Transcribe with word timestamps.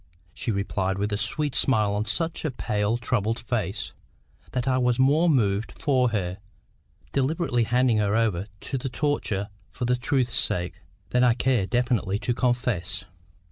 she 0.33 0.49
replied, 0.49 0.97
with 0.97 1.13
a 1.13 1.15
sweet 1.17 1.53
smile 1.53 1.93
on 1.93 2.05
such 2.05 2.43
a 2.43 2.49
pale 2.49 2.97
troubled 2.97 3.37
face, 3.37 3.93
that 4.51 4.67
I 4.67 4.79
was 4.79 4.97
more 4.97 5.29
moved 5.29 5.73
for 5.79 6.09
her, 6.09 6.39
deliberately 7.11 7.65
handing 7.65 7.99
her 7.99 8.15
over 8.15 8.47
to 8.61 8.79
the 8.79 8.89
torture 8.89 9.49
for 9.69 9.85
the 9.85 9.95
truth's 9.95 10.33
sake, 10.39 10.81
than 11.11 11.23
I 11.23 11.35
care 11.35 11.67
definitely 11.67 12.17
to 12.17 12.33
confess. 12.33 13.05